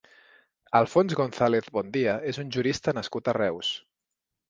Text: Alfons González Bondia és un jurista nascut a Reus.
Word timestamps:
Alfons 0.79 1.13
González 1.19 1.69
Bondia 1.77 2.17
és 2.33 2.43
un 2.47 2.53
jurista 2.59 2.99
nascut 3.01 3.35
a 3.35 3.41
Reus. 3.43 3.75